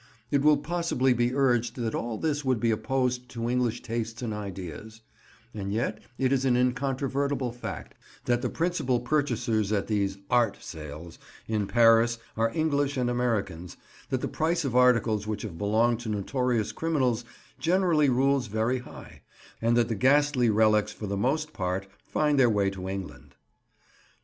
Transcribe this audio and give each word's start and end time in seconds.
It 0.31 0.41
will 0.41 0.57
possibly 0.57 1.13
be 1.13 1.31
urged 1.35 1.75
that 1.75 1.93
all 1.93 2.17
this 2.17 2.43
would 2.43 2.59
be 2.59 2.71
opposed 2.71 3.29
to 3.29 3.47
English 3.47 3.83
tastes 3.83 4.23
and 4.23 4.33
ideas; 4.33 5.01
and 5.53 5.71
yet 5.71 5.99
it 6.17 6.31
is 6.33 6.43
an 6.43 6.57
incontrovertible 6.57 7.51
fact 7.51 7.93
that 8.25 8.41
the 8.41 8.49
principal 8.49 8.99
purchasers 8.99 9.71
at 9.71 9.85
these 9.85 10.17
"art" 10.27 10.57
sales 10.59 11.19
in 11.47 11.67
Paris 11.67 12.17
are 12.35 12.49
English 12.55 12.97
and 12.97 13.11
Americans, 13.11 13.77
that 14.09 14.21
the 14.21 14.27
price 14.27 14.65
of 14.65 14.75
articles 14.75 15.27
which 15.27 15.43
have 15.43 15.59
belonged 15.59 15.99
to 15.99 16.09
notorious 16.09 16.71
criminals 16.71 17.23
generally 17.59 18.09
rules 18.09 18.47
very 18.47 18.79
high, 18.79 19.21
and 19.61 19.77
that 19.77 19.87
the 19.87 19.93
ghastly 19.93 20.49
relics 20.49 20.91
for 20.91 21.05
the 21.05 21.15
most 21.15 21.53
part 21.53 21.85
find 22.07 22.39
their 22.39 22.49
way 22.49 22.71
to 22.71 22.89
England. 22.89 23.35